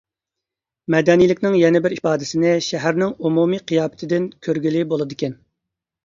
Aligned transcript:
مەدەنىيلىكنىڭ 0.93 1.57
يەنە 1.57 1.81
بىر 1.85 1.93
ئىپادىسىنى 1.97 2.53
شەھەرنىڭ 2.67 3.11
ئومۇمىي 3.27 3.61
قىياپىتىدىن 3.73 4.25
كۆرگىلى 4.47 4.81
بولىدىكەن. 4.95 5.37